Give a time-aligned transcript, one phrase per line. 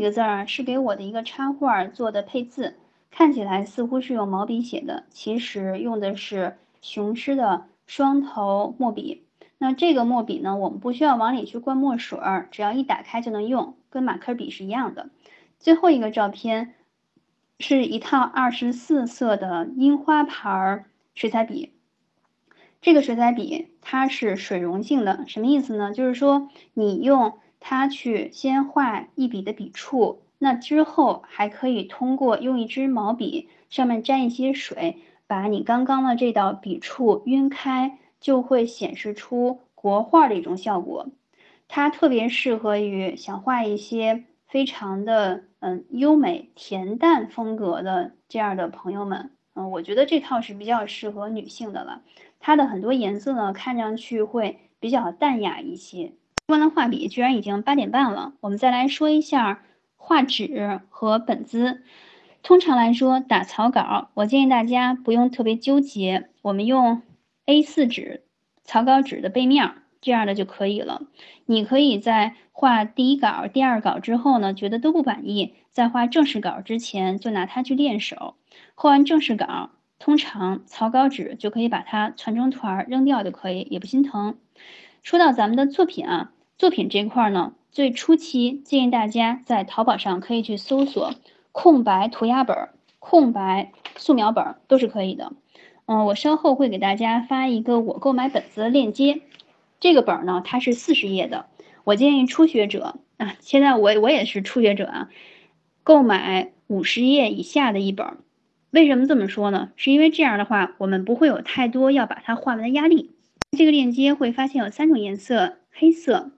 [0.00, 2.78] 几个字儿，是给我的一个插画做的配字，
[3.10, 9.26] 看起来似乎是用毛笔写的，其实用的是雄狮的双头墨笔。
[9.58, 15.10] 那这个墨笔呢，我们不需要往里去灌墨水儿，只要一打开就能用，跟马克笔是一样的。
[15.58, 16.72] 最后一个照片
[17.58, 21.74] 是一套二十四色的樱花牌儿水彩笔。
[22.80, 25.92] 这个水彩笔它是水溶性的，什么意思呢？
[25.92, 41.06] 就是说你用它去先画一笔的笔触，那之后还可以通过用一支毛笔上面沾一些水，把你刚刚的这道笔触晕开，就会显示出国画的一种效果。
[41.68, 49.30] 它特别适合于想画一些非常的嗯优美恬淡风格的这样的朋友们。
[49.54, 52.02] 嗯，我觉得这套是比较适合女性的了。
[52.40, 56.12] 它的很多颜色呢，看上去会比较淡雅一些。
[56.50, 58.32] 说完了画笔，居然已经八点半了。
[58.40, 59.62] 我们再来说一下
[59.94, 61.84] 画纸和本子。
[62.42, 67.02] 通常来说，打草稿，我建议大家不用特别纠结，我们用
[67.46, 68.24] A4 纸
[68.64, 71.02] 草稿纸的背面这样的就可以了。
[71.46, 78.34] 你可以在画第一稿、第二稿之后呢，觉得都不满意，在画正式稿之前就拿它去练手。
[78.74, 79.70] 画完正式稿。
[80.00, 84.38] 通常草稿纸就可以把它攒成团扔掉就可以，也不心疼。
[85.02, 91.14] 说到咱们的作品啊，作品这块呢，最初期建议大家在淘宝上可以去搜索
[91.52, 95.32] 空白涂鸦本、空白素描本都是可以的。
[95.86, 99.22] 嗯，我稍后会给大家发一个我购买本子的链接。
[99.80, 101.46] 这个本呢，它是四十页的，
[101.84, 105.08] 我建议初学者啊，现在我我也是初学者啊，
[105.82, 108.18] 购买五十页以下的一本。
[108.70, 109.70] 为什么这么说呢？
[109.76, 113.12] 是因为这样的话，我们不会有太多要把它画完的压力。
[113.56, 116.32] 这个链接会发现有三种颜色：黑色、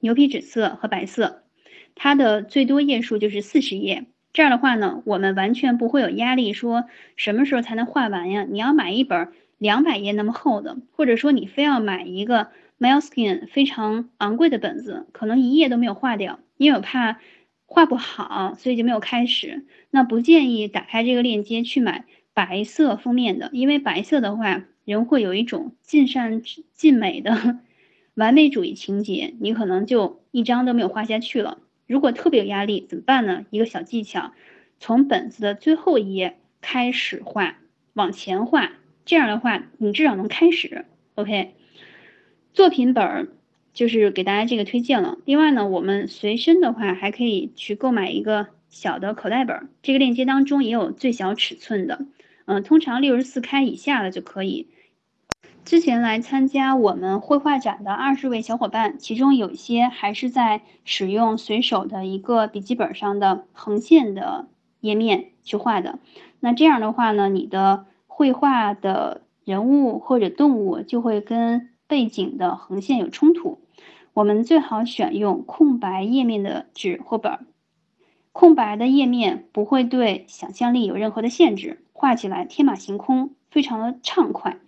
[0.00, 1.44] 牛皮纸色和白色。
[1.94, 4.06] 它的最多页数就是四十页。
[4.32, 8.46] 这样的话呢，我们完全不会有压力，说什么时候才能画完呀？
[8.50, 9.28] 你要买一本
[9.58, 17.18] 两百页那么厚的，或者说你非要买一个 m i l e s k i n 非常昂贵的本子，可能一页都没有画掉，因为我怕。
[17.72, 19.64] 画不好，所以就没有开始。
[19.90, 26.42] 那不建议打开这个链接去买白色封面的，因为白色的话，人会有一种尽善
[26.74, 27.60] 尽美的
[28.14, 31.58] 完美主义情节，你可能就一张都没有画下去了。
[31.86, 33.44] 如果特别有压力，怎么办呢？
[33.50, 34.32] 一个小技巧，
[34.78, 37.56] 从本子的最后一页开始画，
[37.94, 38.72] 往前画，
[39.04, 40.84] 这样的话，你至少能开始。
[41.14, 41.54] OK，
[42.52, 43.28] 作品本儿。
[43.72, 45.18] 就是给大家这个推荐了。
[45.24, 52.04] 另外呢，我们随身的话还可以去购买一个小的口袋本，这个链接当中也有最小尺寸的，
[52.46, 54.66] 嗯，通常六十四开以下的就可以。
[55.64, 64.48] 之前来参加我们绘画展的二十位小伙伴，其中有一些还是在使用随手的一个笔记本上的横线的
[64.80, 65.98] 页面去画的。
[66.40, 71.68] 那这样的话呢，你的绘画的人物或者动物就会跟。
[71.90, 73.58] 背景的横线有冲突，
[74.14, 77.48] 我们最好选用空白页面的纸或本，
[78.30, 84.58] 空白的页面不会对想象力有任何的限制，画起来天马行空，非常的畅快。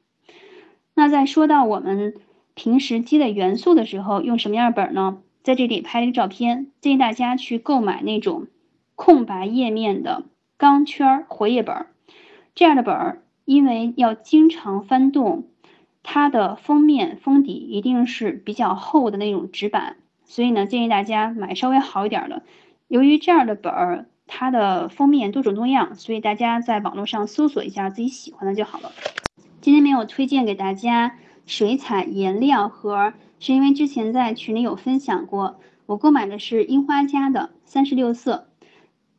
[0.95, 2.15] 那在说到我们
[2.55, 5.19] 平时积累元素的时候，用什么样的本呢？
[5.43, 8.47] 在这里拍了一个照片，建议大家去购买那种
[8.95, 10.25] 空白页面的
[10.57, 11.87] 钢圈活页本儿，
[12.55, 15.49] 这样的本儿，因为要经常翻动。
[16.05, 22.43] 它的封面封底一定是比较厚的那种纸板，所以呢，建议大家买稍微好一点的。
[22.89, 28.91] 由于这样的本儿，它的封面多种多样，所以大家在网络上搜索一下自己喜欢的就好了。
[29.63, 38.49] 今天没有推荐给大家水彩颜料盒，是因为之前在群里有分享过，我购买的是樱花家的三十六色，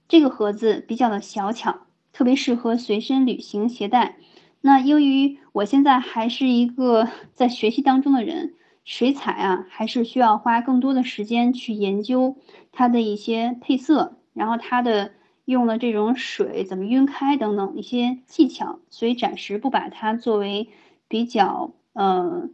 [0.09, 4.17] 这个盒子比较的小巧，特别适合随身旅行携带。
[4.59, 8.53] 那由于我现在还是一个 在学习当中的人，
[8.83, 12.35] 水彩啊，还是需要花更多的时间去研究
[12.73, 15.13] 它的一些配色，然后它的
[15.45, 20.69] 用的这种水怎么晕开等等一些技巧，所以暂时不把它作为
[21.07, 22.49] 比较呃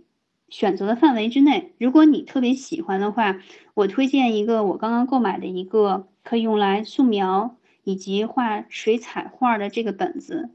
[0.49, 1.73] 选择的范围之内。
[1.77, 3.39] 如果你特别喜欢的话，
[3.73, 10.49] 我推荐一个我刚刚购买的一个可以用来素描以及画水彩画的这个本子，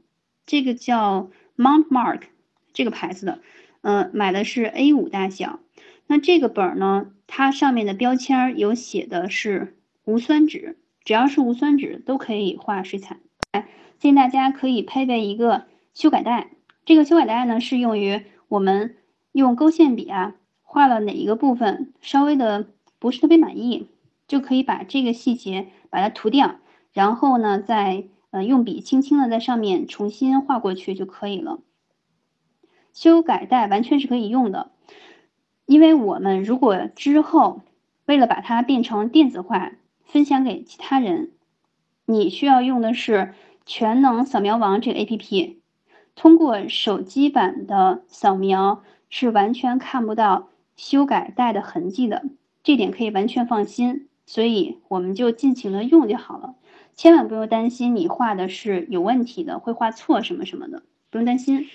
[0.45, 1.29] 这个叫。
[1.57, 2.23] Mount Mark
[2.73, 3.39] 这个牌子的，
[3.79, 5.61] 嗯，买的是 A 五大小。
[6.05, 13.17] 那这个本儿呢，它上面的标签有写的是无酸纸，只要是无酸纸都可以画水彩。
[13.51, 13.69] 哎，
[13.99, 16.49] 建议大家可以配备一个修改带。
[16.83, 18.97] 这个修改带呢，适用于我们
[19.31, 22.67] 用勾线笔啊画了哪一个部分稍微的
[22.99, 23.87] 不是特别满意，
[24.27, 26.55] 就可以把这个细节把它涂掉，
[26.91, 31.59] 然后呢，再呃用笔轻轻的在上面重新画过去就可以了。
[32.93, 34.71] 修改带完全是可以用的，
[35.65, 37.61] 因为我们如果之后
[38.05, 39.71] 为了把它变成电子化，
[40.05, 41.31] 分享给其他人，
[42.05, 43.33] 你需要用的是
[43.65, 45.59] 全能扫描王这个 A P P，
[46.15, 52.23] 通过手机版的扫描是完全看不到修改带的痕迹的，
[52.63, 54.07] 这点可以完全放心。
[54.27, 56.55] 所以我们就尽情的用就好了，
[56.95, 60.81] 千万不用担心你画的是有问题的，会画错什么什么的，
[61.11, 61.67] 不用担心。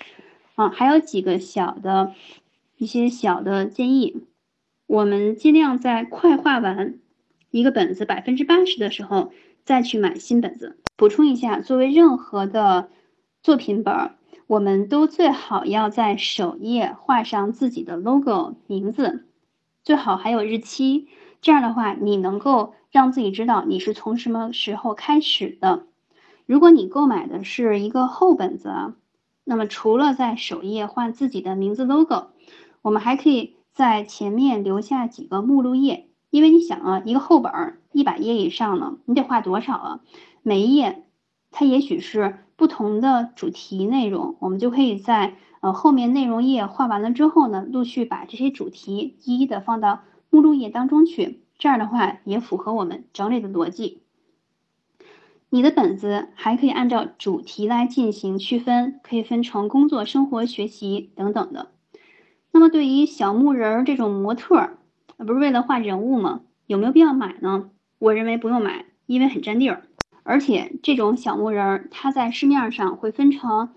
[0.55, 2.13] 啊，还有几个小的
[2.77, 4.25] 一些小的建议，
[4.85, 6.95] 我们尽量在快画完
[7.51, 9.31] 一个本子百分之八十的时候
[9.63, 10.77] 再去买新本子。
[10.95, 12.89] 补充一下，作为任何的
[13.43, 14.11] 作品本，
[14.47, 19.25] 我们都最好要在首页画上自己的 logo 名字，
[19.83, 21.07] 最好还有日期。
[21.41, 25.87] 这样的话，你能够让自己知道你是从什么时候开始的。
[26.45, 28.71] 如果你购买的是一个厚本子，
[29.43, 32.27] 那么除了在首页画自己的名字 logo，
[32.83, 36.07] 我们还可以在前面留下几个目录页。
[36.31, 39.99] 因为你想啊，一个厚本儿一百页以上呢，你得画多少啊？
[40.41, 41.03] 每一页
[41.51, 49.99] 它也许是不同的主题内容，我们就可以在呃后面内容页画完了之后呢，陆续把这些主题一一的放到。
[50.33, 54.03] 目录页当中去，这样的话也符合我们整理的逻辑。
[55.49, 61.71] 你的本子还可以按照主题来进行区分，可以分成工作、生活、学习等等的。
[62.53, 64.77] 那么对于小木人儿这种模特儿，
[65.25, 66.41] 不是为了画人物吗？
[66.67, 67.69] 有没有必要买呢？
[67.99, 69.83] 我认为不用买，因为很占地儿。
[70.23, 73.69] 而且这种小木人儿，它在市面上会分成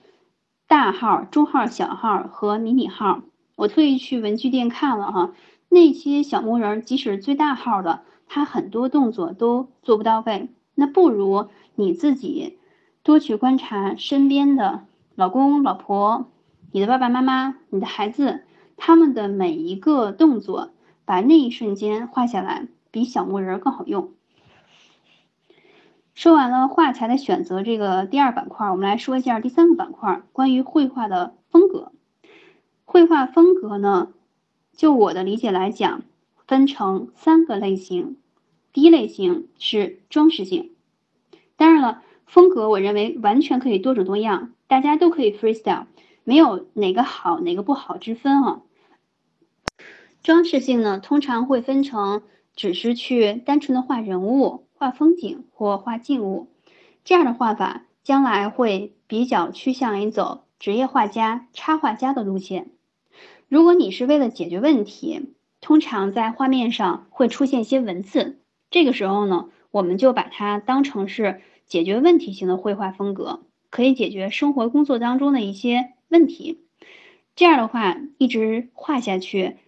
[0.68, 3.22] 大号、中号、小号和迷你号。
[3.56, 5.32] 我特意去文具店看了哈。
[5.68, 10.50] 那些小木人儿，即使最大号的，他很多动作都做不到位。
[10.74, 12.58] 那不如你自己
[13.02, 16.26] 多去观察身边的老公、老婆、
[16.72, 18.42] 你的爸爸妈妈、你的孩子，
[18.76, 20.73] 他们的每一个动作，
[21.04, 24.12] 把那一瞬间画下来，比小木人更好用。
[26.14, 31.92] 说完了画材的选择这个第二板块，我们来说一下第三个板块，关于绘画的风格。
[32.84, 34.12] 绘画风格呢？
[34.76, 36.02] 就我的理解来讲，
[36.46, 38.16] 分成三个类型。
[38.72, 40.72] 第一类型是装饰性，
[41.56, 45.86] 当然了，风格我认为完全可以多种多样，大家都可以 freestyle，
[46.24, 48.62] 没有哪个好哪个不好之分啊。
[50.24, 52.22] 装饰性呢，通常会分成
[52.56, 56.48] 只是去单纯的画人物、画风景或画静物，
[57.04, 62.70] 这样的画法将来会比较趋向于走职业画家、插画家的路线。
[63.48, 68.38] 如果你是为了解决问题，通常在画面上会出现一些文字，
[68.70, 76.62] 这个时候呢，我们就把它当成是解决问题型的绘画风格，可以解决生活工作当中的一些问题。
[77.36, 79.58] 这样的话，一直画下去，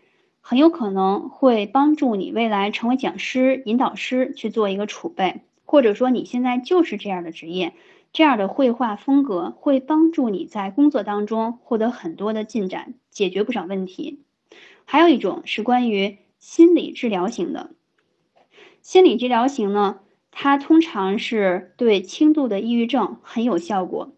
[0.48, 7.72] 很有可能会帮助你未来成为讲师、引导师去做一个储备，或者说你现在就是这样的职业。
[8.12, 14.20] 这样的绘画风格会帮助你在工作当中获得很多的进展，解决不少问题。
[14.84, 17.70] 还有一种是关于心理治疗型的，
[18.82, 19.98] 心理治疗型呢，
[20.30, 24.12] 它通常是对轻度的抑郁症很有效果。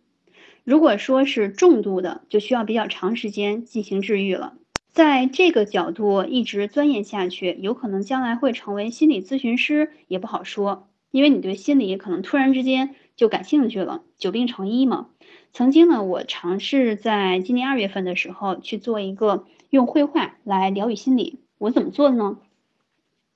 [0.62, 4.52] 如果说是重度的，就需要比较长时间进行治愈了。
[4.92, 10.88] 在这个角度一直钻研下去，有可能将来会成为心理咨询师，也不好说。
[11.10, 15.08] 因为你对心理可能突然之间就感兴趣了，久病成医嘛。
[15.52, 21.38] 曾经呢，我尝试在今年二月份的时候去做一个用绘画来疗愈心理。
[21.58, 22.38] 我怎么做的呢？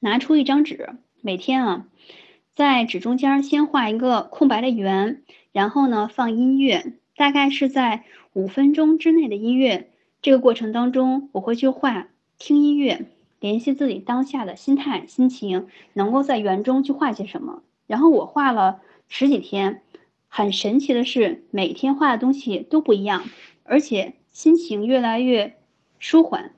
[0.01, 0.91] 拿出一张纸，
[1.21, 1.87] 每天啊，
[2.55, 9.92] 在纸中间先画一个空白的圆，然后呢放音乐，大概是在五分钟之内的音乐。
[10.23, 13.07] 这个过程当中，我会去画，听音乐。
[13.41, 17.65] 联系自己当下的心态、心情，能够在园中去画些什么。
[17.89, 19.83] 然后我画了十几天，
[20.29, 23.25] 很神奇的是，每天画的东西都不一样，
[23.65, 25.57] 而且心情越来越
[25.99, 26.53] 舒缓。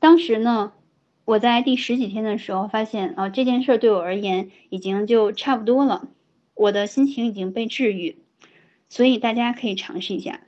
[0.00, 0.72] 当时呢，
[1.24, 6.08] 我在第十几天的时候发现，啊，这件事对我而言已经就差不多了，
[6.54, 8.18] 我的心情已经被治愈。
[8.88, 10.40] 所以大家可以尝试一下。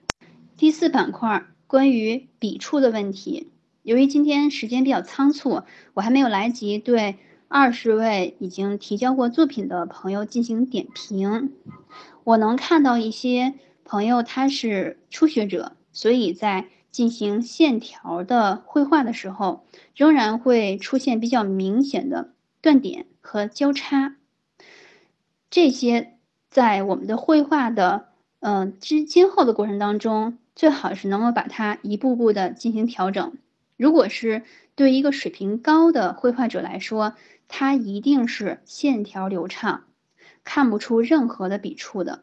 [0.56, 3.50] 第四板块关于笔触的问题。
[3.82, 5.62] 由于今天时间比较仓促，
[5.94, 7.16] 我还没有来及对
[7.48, 11.52] 二十位已经提交过作品的朋友进行点评。
[12.22, 13.54] 我能看到一些
[13.84, 19.64] 朋友他是初学者，所以在进行线条的绘画的时候，
[19.96, 24.14] 仍然会出现比较明显的断点和交叉，
[25.50, 33.36] 这些在我们的绘画的嗯之今后的过程当中，最好是能够把它一步步的进行调整。
[33.76, 34.42] 如果是
[34.76, 37.14] 对一个水平高的绘画者来说，
[37.48, 39.84] 他一定是线条流畅，
[40.44, 42.22] 看不出任何的笔触的。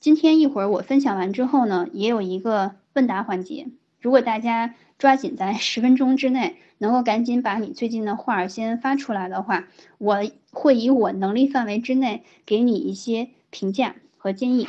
[0.00, 3.68] 今天一会儿我分享完之后呢，也有一个问答环节。
[4.00, 9.68] 如果大家抓紧在十分钟之内能够赶紧把你最近的画儿先发出来的话，
[9.98, 14.68] 我会以我能力范围之内给你一些评价和建议。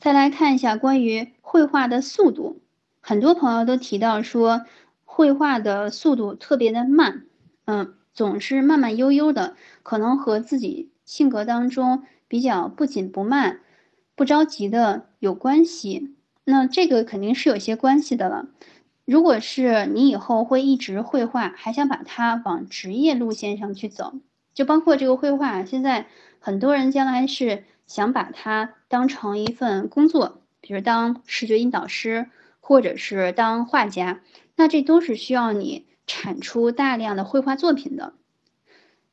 [0.00, 2.62] 再来看一下关于绘画的速度，
[3.02, 4.64] 很多朋友都提到说
[5.04, 7.26] 绘画的速度特别的慢，
[7.66, 13.60] 嗯，总是慢慢悠悠的，可能和自己性格当中比较不紧不慢。
[14.16, 16.14] 不着急的有关系，
[16.44, 18.46] 那这个肯定是有些关系的了。
[19.04, 24.14] 如果是你以后会一直绘画，还想把它往职业路线上去走，
[24.54, 26.06] 就包括这个绘画，现在
[26.38, 32.30] 很多人将来是想把它当成一份工作，比如当视觉引导师，
[32.60, 34.20] 或者是当画家，
[34.54, 38.12] 那这都是需要你产出大量的绘画作品的。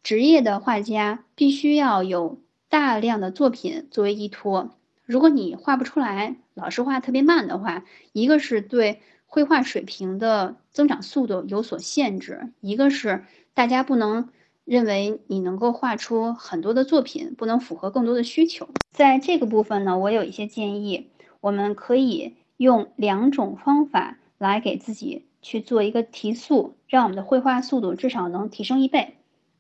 [0.04, 4.78] 职业的画家必须要有大量的作品作为依托。
[5.06, 14.30] 如果你画不出来，老是画特别慢的话，一个是对绘画水平的增长速度有所限制，一个是大家不能
[14.68, 18.68] 认为你能够画出很多的作品，不能符合更多的需求。
[18.92, 21.08] 在这个部分呢，我有一些建议，
[21.40, 29.16] 我们可以用两种方法来给自己去做一个提速，让我们的绘画速度至少能提升一倍。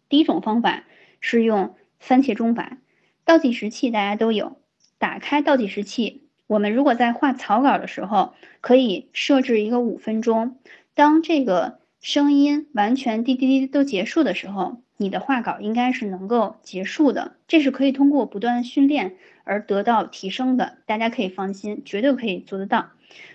[0.10, 0.84] 第一种方法
[1.22, 2.78] 是用番茄钟法，
[3.24, 4.58] 倒计时器大家都有。
[4.98, 10.58] 打开倒计时器，我们如果在画草稿的时候，可以设置一个五分钟。
[10.96, 17.36] 当这个声音完全滴滴滴都结束的时候，你的画稿应该是能够结束的。
[17.50, 22.92] 这是可以通过不断训练而得到提升的，大家可以放心，绝对可以做得到。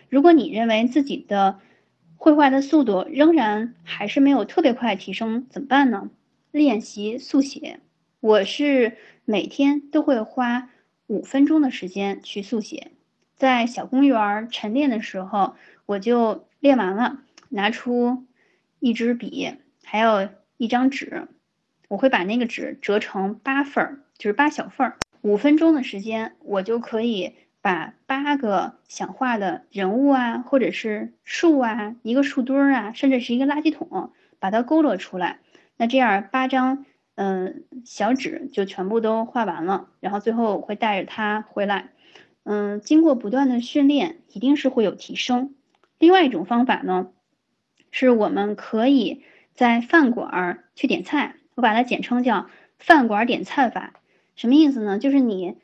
[0.08, 1.58] 如果你认为自己的
[2.16, 6.08] 绘画的速度仍然还是没有特别快提升，怎么办呢？
[6.50, 7.80] 练习速写，
[8.20, 10.70] 我是每天都会花。
[11.08, 12.92] 五分钟的时间去速写，
[13.36, 17.18] 在小公园晨练的时候，我就练完了，
[17.50, 18.24] 拿出
[18.82, 21.28] 一支笔，还有一张纸，
[21.86, 24.96] 我会把那个纸折成八份儿，就是八小份儿。
[25.20, 34.10] 五分钟的时间，我就可以把八个想画的人物啊，或者是树啊，一个树墩儿啊，甚至是一个垃圾桶，
[34.40, 35.38] 把它勾勒出来。
[35.76, 36.84] 那这样八张。
[37.14, 41.90] 嗯，小纸就全部都画完了，然后最后会带着它回来。
[42.42, 45.54] 嗯，经过不断的训练，一定是会有提升。
[45.98, 47.12] 另外一种方法呢，
[47.92, 49.22] 是我们可以
[49.54, 52.48] 在饭馆儿去点菜，我把它简称叫
[52.80, 53.92] 饭馆点菜法。
[54.34, 54.98] 什么意思呢？
[54.98, 55.58] 就是你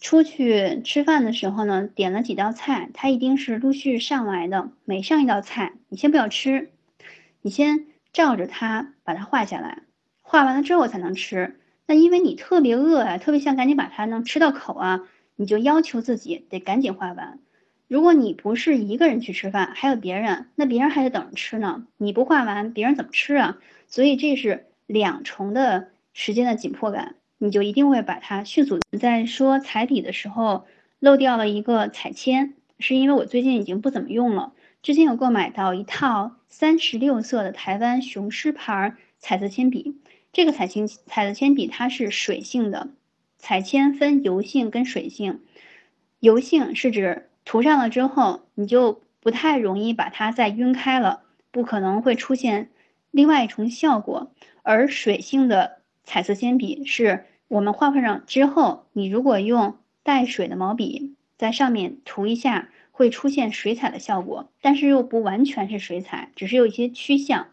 [0.00, 4.70] 出去吃饭的时候呢，点了几道菜，它一定是陆续上来的。
[4.84, 6.70] 每上一道菜，你先不要吃，
[7.42, 9.82] 你先照着它把它画下来。
[10.22, 15.02] 画完了之后才能吃，那因为你特别饿啊，特别想赶紧把它能吃到口啊，
[15.36, 17.38] 你就要求自己得赶紧画完。
[17.94, 23.58] 如果你不是一个人去吃饭，还有别人，那别人还得等着吃呢，你不画完，别人怎么吃啊？
[23.86, 28.80] 所以这是两重的时间的紧迫感，你就一定会把它迅速。
[28.98, 30.66] 在说彩笔的时候
[30.98, 40.00] 漏掉了一个彩铅，是因为我最近已经不怎么用了，之前有购买到一套三十六色的台湾雄狮牌彩色铅笔。
[40.32, 42.88] 这个彩铅彩色铅笔它是水性的，
[43.38, 45.42] 彩铅分油性跟水性，
[46.18, 52.70] 油性是指涂上了之后你就不太容易把它再晕开了，不可能会出现
[53.10, 54.32] 另外一重效果。
[54.62, 67.48] 而水性的彩色铅笔是我们画上之后，你如果用带水的毛笔在上面涂一下，会出现水彩的效果，但是又不完全是水彩，只是有一些趋向。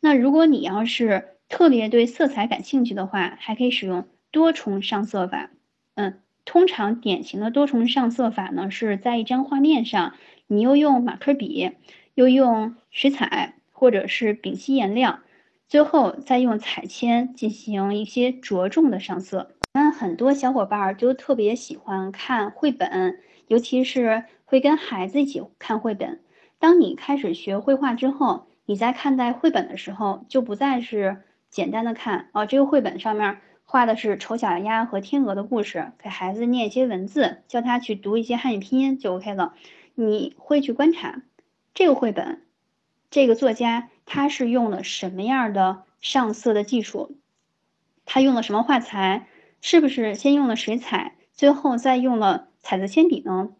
[0.00, 5.50] 那如果你要是特别对色彩感兴趣的话，还可以使用多重上色法。
[5.94, 10.14] 嗯，通常典型的多重上色法呢，是在一张画面上，
[10.46, 11.72] 你又用马克笔，
[12.14, 15.20] 又用水彩或者是丙烯颜料，
[15.68, 19.50] 最后再用彩铅进行一些着重的上色。
[19.74, 26.20] 那很多小伙伴就特别喜欢看绘本，尤其是会跟孩子一起看绘本。
[26.58, 31.18] 当你开始学绘画之后，你在看待绘本的时候，就不再是。
[31.48, 33.38] 简单的看哦，这个绘本上面
[33.68, 39.54] 画的是丑小鸭和天鹅的故事，给孩子念一些文字，教他去读一些汉语拼音就 OK 了。
[39.96, 41.22] 你会去观察
[41.74, 42.42] 这个绘本，
[43.10, 47.16] 这个作家他是用了什么样的上色的技术？
[48.04, 49.26] 他用了什么画材，
[49.60, 53.50] 是不是先用了水彩，最后再用了彩色铅笔呢？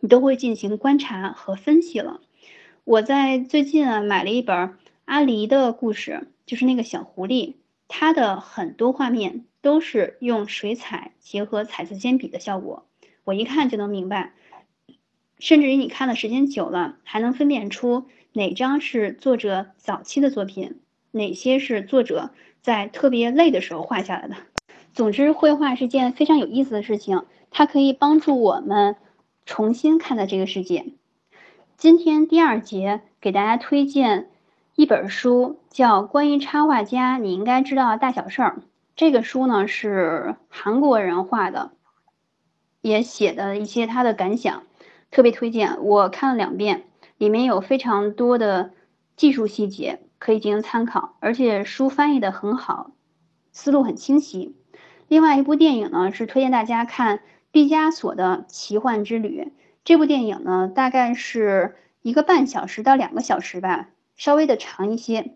[0.00, 2.20] 你都会进行观察和分析了。
[2.82, 7.54] 我在最近啊买了一本阿狸的故事，就是那个小狐狸，
[7.92, 12.86] 它的很多画面都是用水彩结合彩色铅笔的效果，
[13.24, 14.32] 我一看就能明白。
[15.40, 20.80] 甚至于你看的时间久了，还能分辨出哪张是作者早期的作品，
[21.10, 22.30] 哪些是作者
[22.62, 24.36] 在特别累的时候画下来的。
[24.94, 28.94] 总之，绘画是件非常有意思的事情，它可以帮助我们
[29.44, 30.86] 重新看待这个世界。
[31.76, 34.30] 今天第二节给大家推荐
[34.80, 38.56] 一本书，叫《关于插画家你应该知道的大小事儿》。
[38.96, 41.72] 这个书呢是韩国人画的，
[42.80, 44.62] 也写的一些他的感想。
[45.10, 46.84] 特别推荐，我看了两遍，
[47.18, 48.70] 里面有非常多的
[49.16, 52.92] 技术细节可以进行参考，而且书翻译的很好，
[53.52, 54.56] 思路很清晰。
[55.08, 57.18] 另外一部电影呢，是推荐大家看
[57.52, 59.42] 《毕加索的奇幻之旅》。
[59.84, 65.34] 这部电影呢，大概是一个半小时到两个小时吧，稍微的长一些，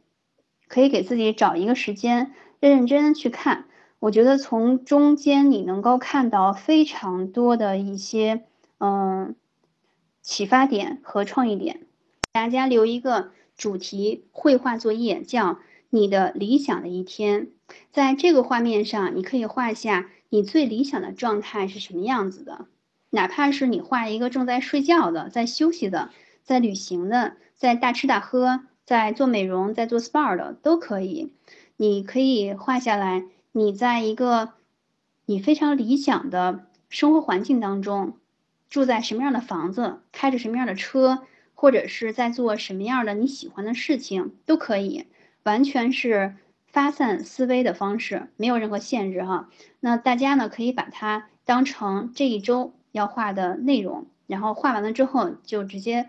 [0.68, 3.64] 可以给自己找一个时间，认认真真去看。
[3.98, 8.44] 我觉得从中间你能够看到非常多的一些，
[8.78, 9.34] 嗯。
[10.20, 11.80] 启发点和创意点，
[12.32, 15.58] 大家留一个主题绘画作业，叫
[15.90, 17.48] 你的理想的一天。
[17.92, 22.64] 在这个画面上，你可以画下你最理想的状态是什么样子的，
[23.10, 26.08] 哪怕是你画一个正在睡觉的、在休息的、
[26.42, 31.32] 在旅行的、在大吃大喝、在做美容、在做 SPA 的都可以。
[31.76, 34.52] 你可以画下来，你在一个
[35.26, 38.18] 你非常理想的生活环境当中。
[38.70, 41.20] 住在什么样的房子，开着什么样的车，
[41.54, 45.06] 或者是在做什么样的你喜欢的事情，都可以，
[45.44, 46.34] 完全是
[46.66, 49.48] 发散思维的方式，没有任何限制哈。
[49.78, 56.08] 那大家呢，可以把它当成这一周要画的内容，然后画完了之后就直接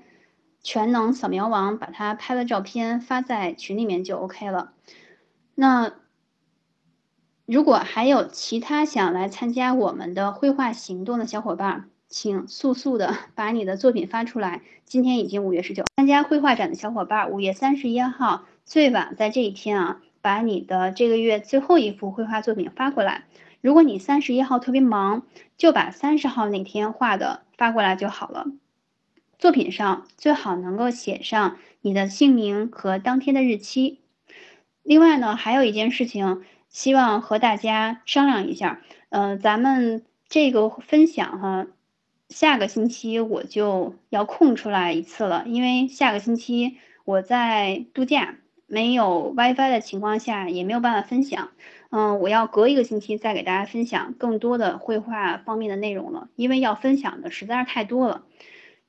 [0.65, 4.73] 全能扫描王，把它拍了照片发在群里面就 OK 了。
[5.53, 5.93] 那
[7.45, 14.63] 如果还有其他想来参加我们的绘画行动的小伙伴，请速速的 把你的作品发出来。
[14.85, 23.25] 今天已经五月十九，参加绘画展的小伙伴，五月三十一号最晚在这一天啊，把你的这个月最后一幅绘画作品发过来。
[23.61, 25.21] 如果你三十一号特别忙，
[25.57, 28.47] 就把三十号那天画的发过来就好了。
[29.45, 33.99] 作品上最好能够写上你的姓名和当天的日期。
[34.81, 38.81] 另外呢，还有一件事情，希望和大家商量一下。
[39.09, 41.67] 呃，咱们这个分享哈。
[42.27, 51.51] 下个星期我就要空出来一次了，因为下个星期我在度假，没有 WiFi 的情况下也没有办法分享。
[51.91, 58.23] 嗯，我要隔一个星期再给大家分享更多的绘画方面的内容了，因为要分享的实在是太多了。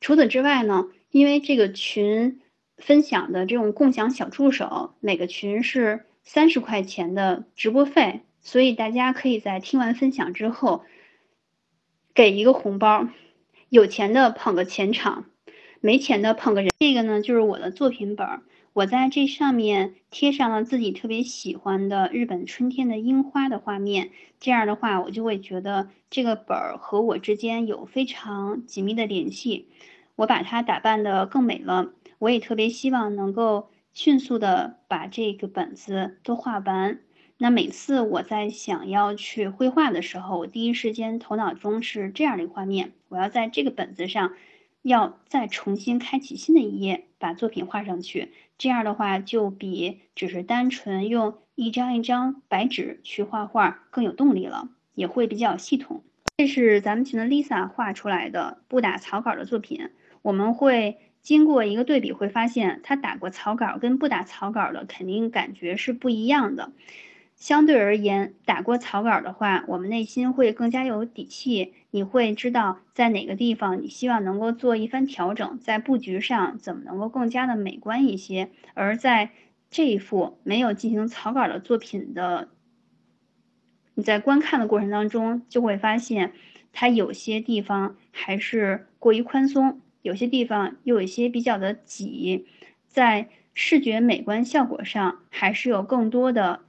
[0.06, 2.40] 除此之外呢，因为这个群
[2.76, 10.84] 分享的这种共享小助手，每个群是三十块钱的直播费，所以大家可以在听完分享之后
[12.14, 13.08] 给一个红包。
[13.68, 15.24] 有钱的捧个钱场，
[15.80, 16.70] 没钱的捧个人。
[16.78, 18.42] 这个呢，就是我的作品本儿。
[18.74, 24.10] 我在这上面贴上了自己特别喜欢的日本春天的樱花的画面。
[24.38, 29.66] 这样的话，我就会觉得这个本儿和我之间有非常紧密的联系。
[30.16, 31.92] 我把它打扮的更美了。
[32.18, 36.98] 我也特别希望能够迅速的把这个本子都画完。
[37.38, 44.32] 那每次我在想要去绘画的时候，我第一时间头脑中是这样的一个画面：我要在这个本子上，
[44.80, 48.32] 要再重新开启新的一页，把作品画上去。
[48.56, 56.02] 这样的话，就比只是单纯用一张一张白纸去画画更有动力了，也会比较系统。
[56.38, 59.90] 这是咱们群的 Lisa 画出来的不打草稿的作品，
[60.26, 66.72] 我们会经过一个对比，会发现他打过草稿跟不打草稿的肯定感觉是不一样的。
[67.36, 71.74] 相对而言，打过草稿的话，我们内心会更加有底气。
[71.92, 78.50] 你会知道在哪个地方你希望能够做一番调整，在布局上怎么能够更加的美观一些。
[78.74, 79.30] 而在
[79.70, 82.48] 这一幅没有进行草稿的作品的，
[83.94, 86.32] 你在观看的过程当中就会发现，
[86.72, 92.46] 它有些地方还是过于宽松，有些地方又有一些比较的挤，
[92.86, 96.60] 在视觉美观效果上还是有更多的。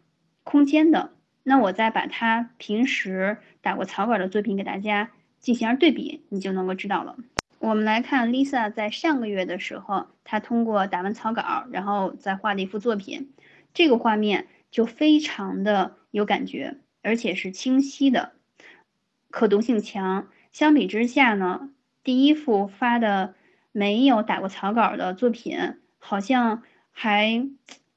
[0.44, 1.12] 空间的，
[1.44, 7.16] 那我再把他平时打过草稿的作品给大家进行对比，你就能够知道了。
[7.60, 13.34] 我们来看 Lisa 在上个月的时候，她通过打完草稿，然后再画的一幅作品，
[13.74, 15.96] 这个画面就非常的。
[16.12, 18.32] 有感觉，而且是清晰的，
[19.30, 20.30] 可读性强。
[20.52, 21.70] 相比之下呢，
[22.08, 23.36] 第一幅发的
[23.74, 27.50] 没有打过草稿的作品，好像还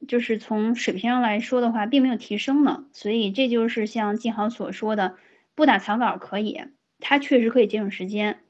[0.08, 2.86] 就是从水平上来说的话，并没有提升呢。
[2.90, 5.14] 所以这就是像静豪所说的，
[5.54, 6.60] 不打草稿可以，
[6.98, 8.40] 它确实可以节省时间，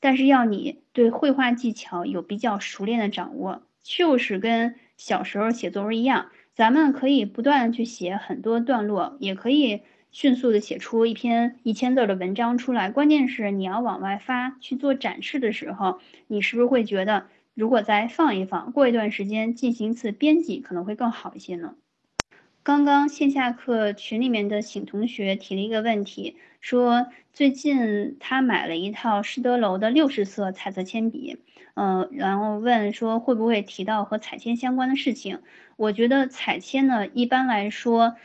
[0.00, 3.62] 但是要你对绘画技巧有比较熟练的掌握。
[3.82, 9.80] 就是跟小时候写作文一样，咱们可以不断的去写很多段落，也可以
[10.16, 12.90] 迅速的写出一篇一千字的文章出来。
[12.90, 21.74] 关键是你要往外发去做展示的时候，你是不是会觉得，如果再放一放，过一段时间进行一次编辑，可能会更好一些呢？
[22.62, 31.36] 刚刚线下课群里面的醒同学提了一个问题，说最近他买了一套施德楼的六十色彩色铅笔，
[31.74, 35.40] 嗯，然后问说会不会提到和彩铅相关的事情？
[35.76, 38.16] 我觉得彩铅呢，一般来说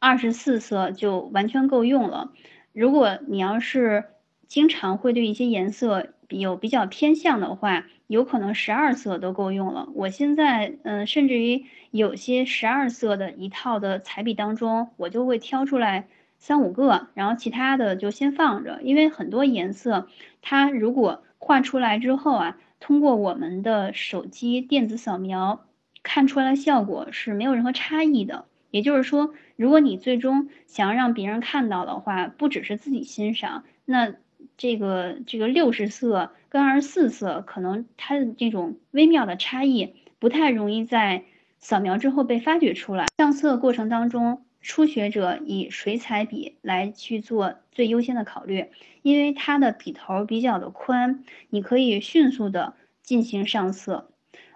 [0.00, 2.32] 二十四色就完全够用了。
[2.72, 4.06] 如果你要是
[4.48, 9.88] 经常会对一些颜色有比较偏向的话，有可能十二色都够用了。
[9.94, 16.08] 我现在，嗯，甚至于有些十二色的一套的彩笔当中，我就会挑出来
[16.38, 18.80] 三五个，然后其他的就先放着。
[18.82, 20.08] 因为很多颜色，
[20.40, 25.66] 它如果画出来之后啊，通过我们的手机电子扫描
[26.02, 28.46] 看出来效果是没有任何差异的。
[28.70, 34.14] 也就是说，如果你最终想要让别人看到的话，不只是自己欣赏，那。
[34.56, 41.24] 这个这个六十色跟二十四色，可能它的这种微妙的差异不太容易在
[41.58, 43.06] 扫描之后被发掘出来。
[43.18, 48.66] 上色过程当中，初学者以水彩笔来去做最优先的考虑，
[49.02, 54.10] 因为它的笔头比较的宽，你可以迅速的进行上色。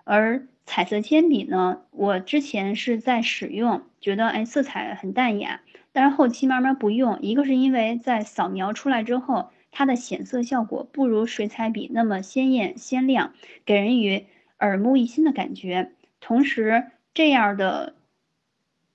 [0.04, 5.60] 而彩色铅笔呢，我之前是在使用，觉得哎色彩很淡雅，
[5.92, 9.50] 但是后期慢慢不用，一个是因为在扫描出来之后。
[9.76, 13.34] 它的显色效果不如水彩笔那么鲜艳鲜亮，
[13.66, 14.26] 给人以
[14.60, 15.90] 耳目一新的感觉。
[16.20, 17.96] 同时，这样的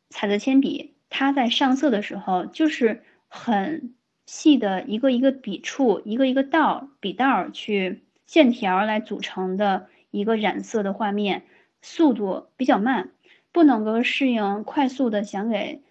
[0.10, 3.94] 彩色铅笔，它在上色的时候就是很
[4.26, 11.44] 细的一个一个笔触，一个一个道笔道去线条来组成的一个染色的画面，
[11.82, 13.12] 速度比较慢，
[13.52, 15.82] 不能够适应快速的想给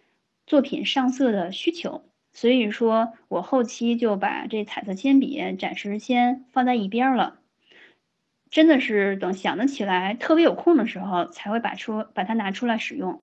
[0.47, 2.05] 作品上色的需求。
[2.33, 7.41] 所以说我后期就把这彩色铅笔暂时先放在一边了，
[8.51, 13.17] 真的是等想得起来、特别有空的时候，才会把出把它拿出来使用。